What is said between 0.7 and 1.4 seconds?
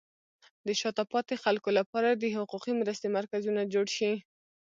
شاته پاتې